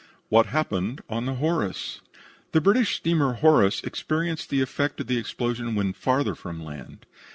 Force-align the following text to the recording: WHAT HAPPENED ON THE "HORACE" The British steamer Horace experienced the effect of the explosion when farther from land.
WHAT 0.29 0.47
HAPPENED 0.47 1.01
ON 1.09 1.27
THE 1.27 1.35
"HORACE" 1.35 2.01
The 2.53 2.59
British 2.59 2.95
steamer 2.95 3.33
Horace 3.33 3.83
experienced 3.83 4.49
the 4.49 4.61
effect 4.61 4.99
of 4.99 5.05
the 5.05 5.19
explosion 5.19 5.75
when 5.75 5.93
farther 5.93 6.33
from 6.33 6.63
land. 6.65 7.05